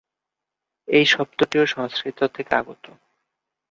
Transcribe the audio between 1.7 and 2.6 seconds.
সংস্কৃত থেকে